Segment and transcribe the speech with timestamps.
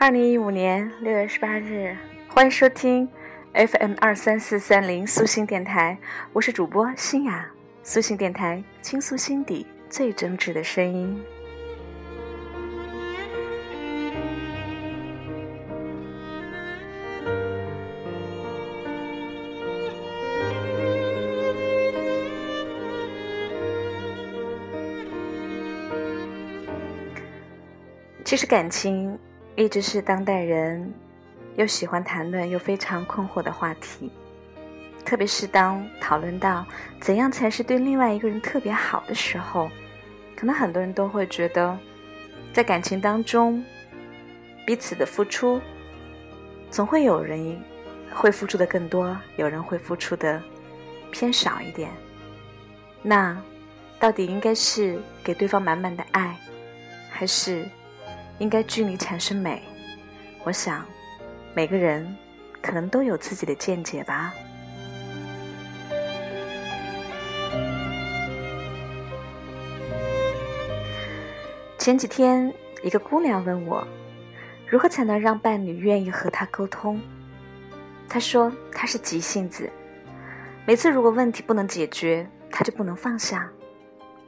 [0.00, 1.96] 二零一五年六月十八日，
[2.28, 3.08] 欢迎收听
[3.52, 5.98] FM 二三四三零苏心电台，
[6.32, 7.50] 我是主播新雅。
[7.82, 11.20] 苏心电台倾诉心底最真挚的声音。
[28.24, 29.18] 其实感情。
[29.58, 30.94] 一直是当代人
[31.56, 34.08] 又喜欢谈论又非常困惑的话题，
[35.04, 36.64] 特别是当讨论到
[37.00, 39.68] 怎样才是对另外一个人特别好的时候，
[40.36, 41.76] 可能很多人都会觉得，
[42.52, 43.60] 在感情当中，
[44.64, 45.60] 彼此的付出，
[46.70, 47.60] 总会有人
[48.14, 50.40] 会付出的更多，有人会付出的
[51.10, 51.90] 偏少一点。
[53.02, 53.36] 那
[53.98, 56.36] 到底应该是给对方满满的爱，
[57.10, 57.68] 还是？
[58.38, 59.62] 应该距离产生美，
[60.44, 60.86] 我想，
[61.54, 62.16] 每个人
[62.62, 64.32] 可能都有自己的见解吧。
[71.78, 73.86] 前几天，一个姑娘问我，
[74.68, 77.00] 如何才能让伴侣愿意和她沟通？
[78.08, 79.68] 她说她是急性子，
[80.64, 83.50] 每次如果问题不能解决，她就不能放下，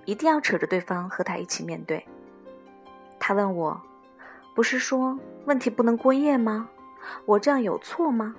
[0.05, 2.05] 一定要扯着对方和她一起面对。
[3.19, 3.81] 她问我。
[4.54, 6.68] 不是说问题不能过夜吗？
[7.24, 8.34] 我这样有错吗？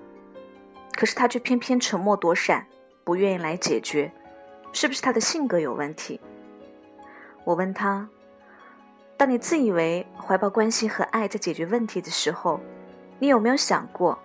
[0.93, 2.65] 可是他却偏偏沉默躲闪，
[3.03, 4.11] 不愿意来解决，
[4.71, 6.19] 是不是他的性格有问题？
[7.43, 8.07] 我问他：
[9.17, 12.59] 当你自以为怀抱关心和爱在解决问题的时候，
[13.17, 14.17] 你有没有想过，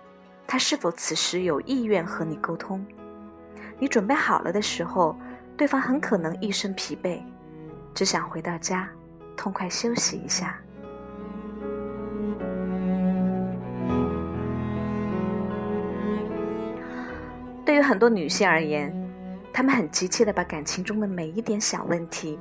[0.45, 2.85] 他是否此时有意愿和你沟通？
[3.79, 5.15] 你准备好了的时候，
[5.55, 7.21] 对方很可能一身疲惫，
[7.95, 8.89] 只想回到家，
[9.35, 10.59] 痛快休息一下。
[17.77, 18.93] 于很多女性而言，
[19.53, 22.39] 她们很急切地把感情中的每一点小问题，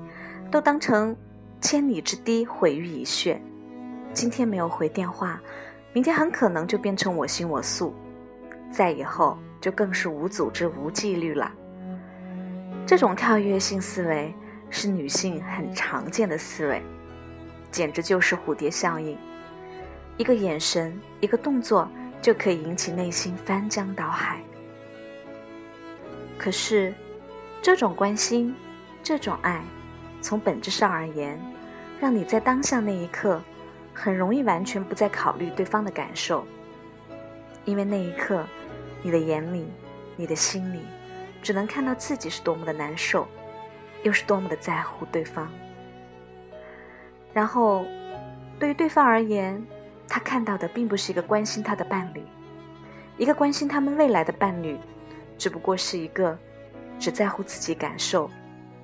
[0.50, 1.16] 都当成
[1.60, 3.40] 千里之堤，毁于蚁穴。
[4.12, 5.40] 今天没有回电话，
[5.92, 7.94] 明天很可能就变成我行我素，
[8.70, 11.52] 再以后就更是无组织、无纪律了。
[12.86, 14.32] 这种跳跃性思维
[14.70, 16.80] 是女性很常见的思维，
[17.70, 19.18] 简直就是蝴蝶效应。
[20.16, 21.88] 一个眼神，一个动作，
[22.22, 24.40] 就可以引起内心翻江倒海。
[26.38, 26.92] 可是，
[27.62, 28.54] 这种关心，
[29.02, 29.62] 这种爱，
[30.20, 31.40] 从本质上而言，
[31.98, 33.40] 让你在当下那一刻，
[33.94, 36.46] 很容易完全不再考虑对方的感受，
[37.64, 38.46] 因为那一刻，
[39.02, 39.66] 你的眼里，
[40.14, 40.80] 你的心里，
[41.42, 43.26] 只能看到自己是多么的难受，
[44.02, 45.50] 又是多么的在乎对方。
[47.32, 47.84] 然后，
[48.58, 49.64] 对于对方而言，
[50.06, 52.22] 他看到的并不是一个关心他的伴侣，
[53.16, 54.78] 一个关心他们未来的伴侣。
[55.38, 56.36] 只不过是一个
[56.98, 58.30] 只在乎自己感受、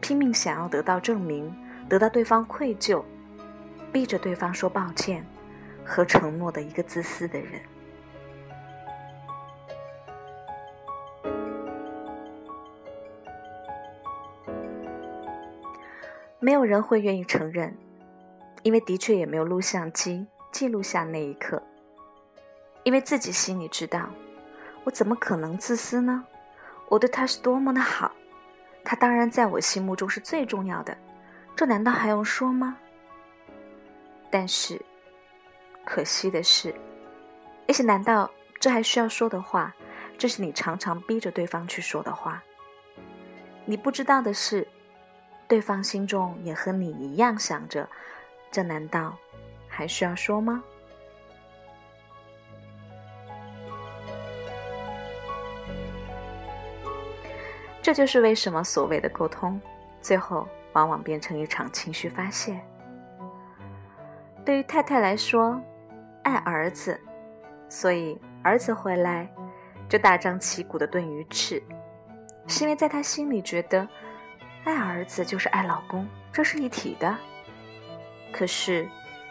[0.01, 1.55] 拼命想要得到证明、
[1.89, 3.03] 得到对方愧疚、
[3.93, 5.27] 逼着对方说抱歉
[5.85, 7.61] 和承诺的一个自私的人。
[16.39, 17.73] 没有人会愿意承认，
[18.65, 21.63] 因为的确也没有录像机记录下那一刻。
[22.83, 24.11] 因为自己心里知道，
[24.83, 26.25] 我怎么可能自私呢？
[26.89, 28.13] 我对他是多么的好，
[28.85, 30.97] 他当然在我心目中是最重要的，
[31.57, 32.77] 这难道还用说吗？
[34.31, 34.81] 但是，
[35.85, 36.75] 可惜的是，
[37.67, 39.75] 那些难道这还需要说的话，
[40.17, 42.43] 这是你常常逼着对方去说的话。
[43.65, 44.67] 你不知道的是，
[45.47, 47.89] 对方心中也和你一样想着，
[48.51, 49.17] 这难道
[49.69, 50.63] 还需要说吗？
[57.93, 59.61] 这就是为什么所谓的沟通，
[60.01, 62.59] 最后往往变成一场情绪发泄。
[64.47, 65.61] 对于太太来说，
[66.23, 66.99] 爱儿子，
[67.69, 69.29] 所以儿子回来
[69.91, 71.63] 就大张旗鼓的炖鱼翅，
[72.47, 73.87] 是因为在他心里觉得，
[74.65, 77.15] 爱儿子就是爱老公，这是一体的。
[78.33, 78.89] 可是，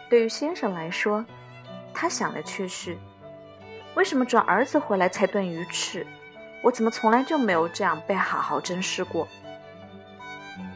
[0.08, 1.26] 对于先生来说，
[1.92, 2.96] 他想的却是，
[3.96, 6.06] 为什么准儿子回来才炖鱼翅？
[6.62, 9.26] 我怎么从来就没有这样被好好珍视过？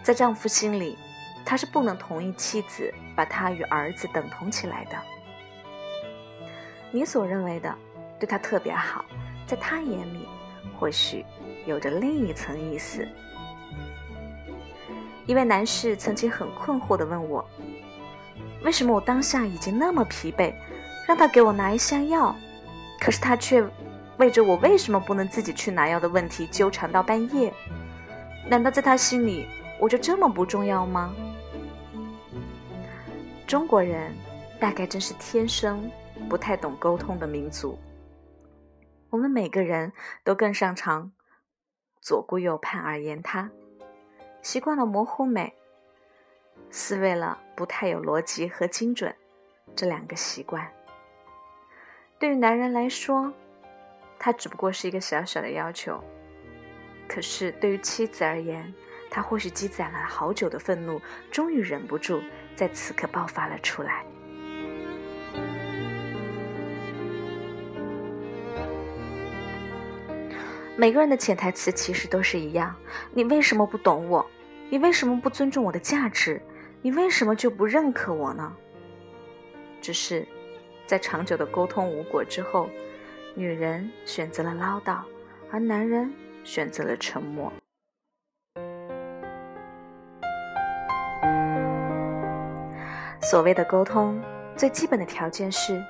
[0.03, 0.99] 在丈夫心里，
[1.45, 4.97] 他是不能同意妻子把他与儿子等同起来的。
[6.91, 7.75] 你所认为的
[8.19, 9.05] 对他特别好，
[9.47, 10.27] 在他眼里
[10.79, 11.25] 或许
[11.67, 13.07] 有着另一层意思。
[15.27, 17.45] 一位男士曾经很困惑地问我
[18.63, 20.55] ：“为什么我当下已经那么疲惫，
[21.07, 22.35] 让他给我拿一箱药，
[23.01, 23.65] 可是他却
[24.19, 27.53] 为着我为什么不能自己去拿药的问题纠缠到半夜。
[28.49, 29.47] 难道在他心里
[29.79, 31.15] 我就这么不重要吗？
[33.47, 34.13] 中国人
[34.59, 35.91] 大概真是天生
[36.29, 37.79] 不太懂沟通的民族。
[39.11, 39.93] 我们每个人
[40.25, 41.13] 都更擅长
[42.01, 43.51] 左顾右盼而言他，
[44.43, 45.55] 习惯了模糊美，
[46.71, 49.15] 思维了不太有逻辑和精准
[49.75, 50.67] 这两个习惯。
[52.19, 53.33] 对于男人来说，
[54.19, 55.95] 他只不过是一个小小的要求；
[57.09, 58.73] 可是对于妻子而言，
[59.11, 62.21] 他或许积攒了好久的愤怒，终于忍不住
[62.55, 64.05] 在此刻爆发了出来。
[70.79, 72.77] 每个人的潜台词其实都是一样：
[73.13, 74.27] 你为什么不懂我？
[74.69, 76.43] 你为什么不尊重我的价值？
[76.83, 78.53] 你为什么就不认可我呢？
[79.81, 80.27] 只是，
[80.87, 82.69] 在长久的沟通无果之后，
[83.39, 85.01] 女人选择了唠叨，
[85.53, 86.11] 而男人
[86.43, 87.53] 选择了沉默。
[93.21, 94.19] 所谓的沟通，
[94.57, 95.85] 最基本的条件是，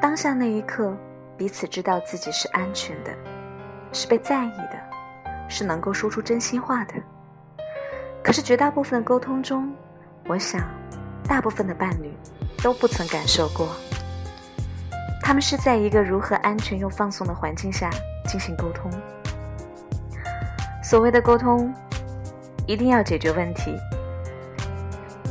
[0.00, 0.96] 当下那一刻，
[1.36, 3.12] 彼此知道自己是安全的。
[3.92, 4.82] 是被在意的，
[5.50, 6.94] 是能够说出真心话的。
[8.24, 9.70] 可是绝大部分的沟通中，
[10.26, 10.66] 我想，
[11.28, 12.10] 大部分的伴侣
[12.62, 13.68] 都不曾感受过。
[15.22, 17.88] 他们是在一个如何安全又放松的环境下
[18.26, 18.90] 进行沟通。
[20.82, 21.72] 所谓的沟通，
[22.66, 23.74] 一定要解决问题。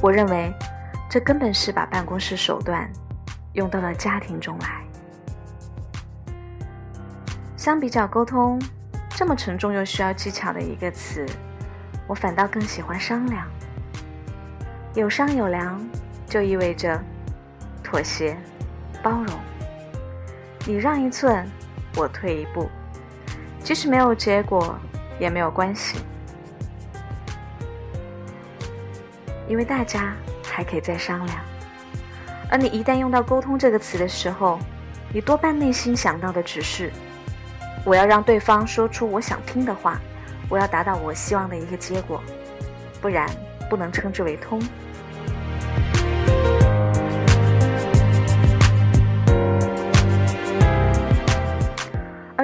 [0.01, 0.51] 我认为，
[1.09, 2.89] 这根本是把办公室手段
[3.53, 4.81] 用到了家庭中来。
[7.57, 8.59] 相比较沟通
[9.09, 11.25] 这么沉重又需要技巧的一个词，
[12.07, 13.45] 我反倒更喜欢商量。
[14.95, 15.79] 有商有量，
[16.25, 16.99] 就意味着
[17.83, 18.35] 妥协、
[19.03, 19.40] 包容。
[20.67, 21.49] 你让一寸，
[21.95, 22.69] 我退一步，
[23.63, 24.77] 即使没有结果
[25.19, 25.97] 也没有关系，
[29.47, 30.13] 因为大家
[30.45, 31.39] 还可以再商量。
[32.49, 34.59] 而你一旦用到“沟通”这个词的时候，
[35.11, 36.91] 你多半内心想到的只是。
[37.83, 39.99] 我要让对方说出我想听的话，
[40.47, 42.21] 我要达到我希望的一个结果，
[43.01, 43.27] 不然
[43.67, 44.61] 不能称之为通。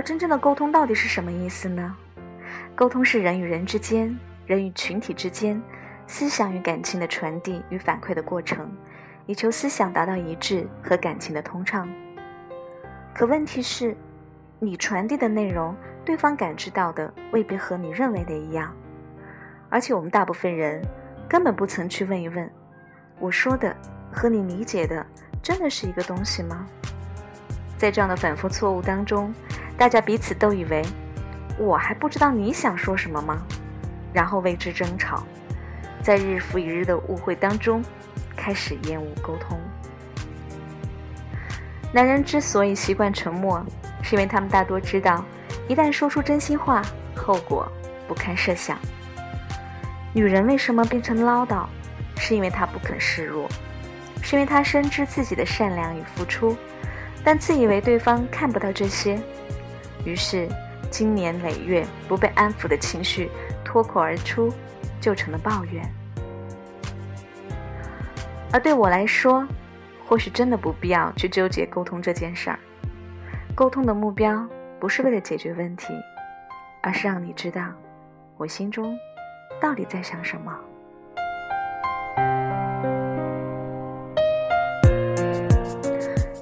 [0.07, 1.93] 真正的沟通到底是什么意思呢？
[2.73, 5.61] 沟通是人与人之间、人与群体之间
[6.07, 8.71] 思想与感情的传递与反馈的过程，
[9.25, 11.89] 以求思想达到一致和感情的通畅。
[13.13, 13.93] 可问题是。
[14.59, 18.73] 你传递的内容，对方感知到的未必和你认为的一样，
[19.69, 20.81] 而且我们大部分人
[21.29, 22.49] 根本不曾去问一问，
[23.19, 23.75] 我说的
[24.11, 25.05] 和你理解的
[25.43, 26.65] 真的是一个东西吗？
[27.77, 29.31] 在这样的反复错误当中，
[29.77, 30.83] 大家彼此都以为
[31.59, 33.41] 我还不知道你想说什么吗？
[34.11, 35.23] 然后为之争吵，
[36.01, 37.83] 在日复一日的误会当中，
[38.35, 39.59] 开始厌恶沟通。
[41.93, 43.63] 男人之所以习惯沉默。
[44.03, 45.25] 是因为他们大多知道，
[45.67, 46.81] 一旦说出真心话，
[47.13, 47.69] 后果
[48.07, 48.77] 不堪设想。
[50.13, 51.65] 女人为什么变成唠叨？
[52.15, 53.49] 是因为她不肯示弱，
[54.21, 56.55] 是因为她深知自己的善良与付出，
[57.21, 59.19] 但自以为对方看不到这些，
[60.05, 60.47] 于是
[60.89, 63.29] 经年累月不被安抚的情绪
[63.63, 64.51] 脱口而出，
[65.01, 65.83] 就成了抱怨。
[68.51, 69.45] 而对我来说，
[70.07, 72.59] 或许真的不必要去纠结沟通这件事儿。
[73.53, 74.47] 沟通的目标
[74.79, 75.93] 不是为了解决问题，
[76.81, 77.61] 而是让你知道
[78.37, 78.97] 我心中
[79.59, 80.57] 到底在想什么。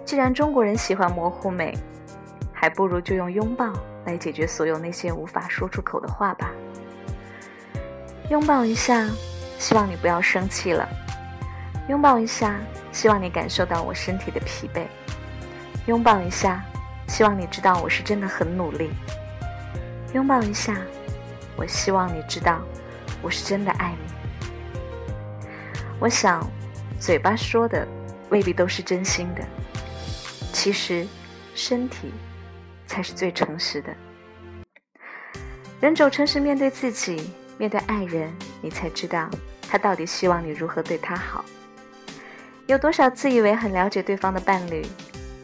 [0.06, 1.76] 既然中国人喜欢模糊美，
[2.66, 3.72] 还不如就用拥抱
[4.06, 6.50] 来解决所有那些无法说出口的话吧。
[8.32, 9.08] 拥抱一下，
[9.60, 10.90] 希望你不要生气了；
[11.88, 12.60] 拥抱一下，
[12.92, 14.88] 希望你感受到我身体的疲惫；
[15.86, 16.66] 拥抱一下。
[17.08, 18.90] 希望你知道我是真的很努力。
[20.14, 20.76] 拥抱一下，
[21.56, 22.62] 我希望你知道
[23.22, 25.14] 我是真的爱你。
[26.00, 26.44] 我想，
[27.00, 27.88] 嘴巴说的
[28.32, 29.44] 未必都是真心的，
[30.52, 31.06] 其实
[31.54, 32.12] 身体
[32.96, 33.94] 才是最诚实的。
[35.82, 39.30] 人走诚实面对自己，面对爱人，你才知道
[39.68, 41.44] 他到底希望你如何对他好。
[42.68, 44.82] 有多少自以为很了解对方的伴侣？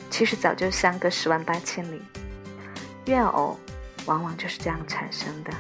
[0.10, 2.02] 其实早就相隔十万八千里，
[3.08, 3.60] 怨偶
[4.06, 5.52] 往往就是这样产生的。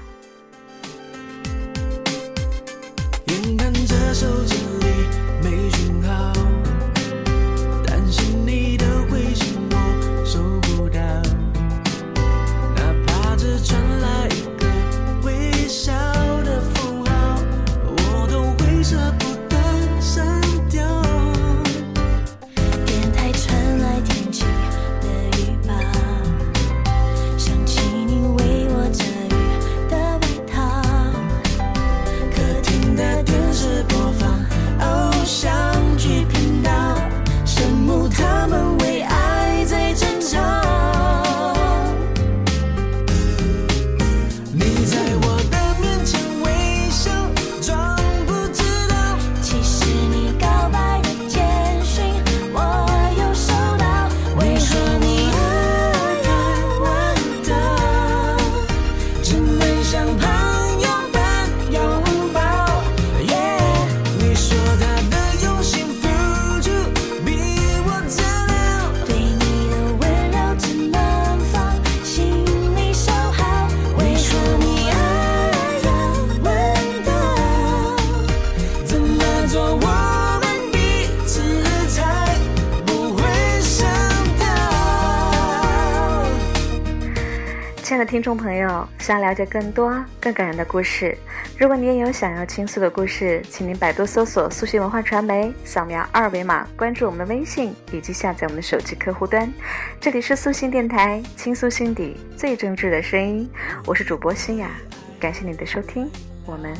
[88.05, 91.15] 听众朋友想了解更多更感人的故事
[91.57, 99.51] 如果你也有想要倾诉的故事请您百度搜索苏西文化传媒扫描二维码关注我们的微信以及下载我们的手机客户端。
[99.99, 103.49] 这里是苏信电台倾诉心底最真挚的声音
[103.85, 104.71] 我是主播新雅
[105.19, 106.09] 感谢你的收听
[106.45, 106.73] 我们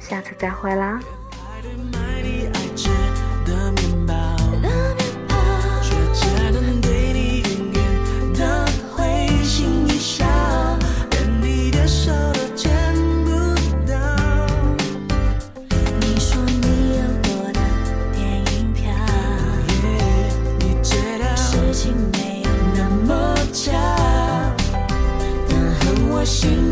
[0.00, 1.00] 下次再会啦。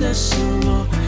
[0.03, 0.35] 的是
[0.67, 1.02] 我。